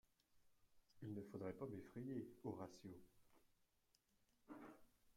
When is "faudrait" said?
1.21-1.53